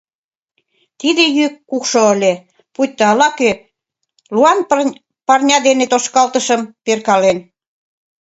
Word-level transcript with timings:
Тиде 0.99 1.23
йӱк 1.37 1.53
кукшо 1.69 2.01
ыле, 2.13 2.33
пуйто 2.73 3.01
ала-кӧ 3.11 3.51
луан 4.33 4.59
парня 5.27 5.57
дене 5.67 5.85
тошкалтышым 5.91 6.61
перкален. 6.85 7.37